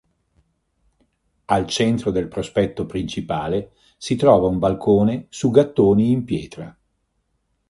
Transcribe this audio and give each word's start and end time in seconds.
Al 1.45 1.67
centro 1.69 2.09
del 2.09 2.27
prospetto 2.27 2.87
principale 2.87 3.73
si 3.97 4.15
trova 4.15 4.47
un 4.47 4.57
balcone 4.57 5.27
su 5.29 5.51
gattoni 5.51 6.09
in 6.09 6.23
pietra. 6.23 6.75